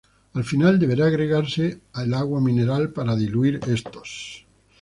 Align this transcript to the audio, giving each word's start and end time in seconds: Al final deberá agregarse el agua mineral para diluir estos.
Al 0.33 0.43
final 0.43 0.79
deberá 0.79 1.05
agregarse 1.05 1.79
el 2.03 2.15
agua 2.15 2.41
mineral 2.41 2.91
para 2.91 3.15
diluir 3.15 3.59
estos. 3.67 4.47